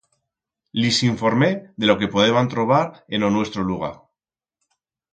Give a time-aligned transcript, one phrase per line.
[0.79, 1.51] Lis s'informé
[1.85, 2.83] de lo que podeban trobar
[3.19, 3.97] en lo nuestro lugar.